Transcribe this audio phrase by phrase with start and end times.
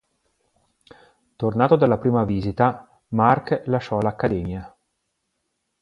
[1.35, 4.75] Tornato dalla prima visita Marc lasciò l'accademia.